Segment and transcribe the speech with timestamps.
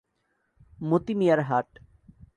[0.81, 1.69] মতি মিয়ার হাট।